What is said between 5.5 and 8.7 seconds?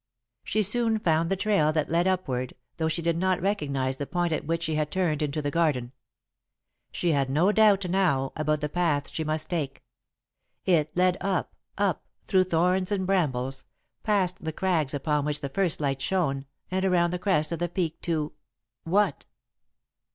garden. She had no doubt, now, about the